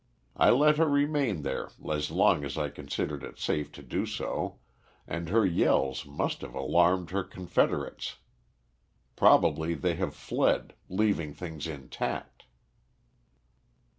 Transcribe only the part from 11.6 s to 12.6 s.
intact."